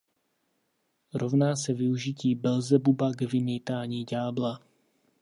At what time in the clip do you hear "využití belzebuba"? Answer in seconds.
1.73-3.11